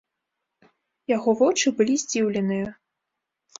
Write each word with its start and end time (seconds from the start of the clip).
Яго 1.15 1.35
вочы 1.43 1.75
былі 1.81 2.01
здзіўленыя. 2.07 2.67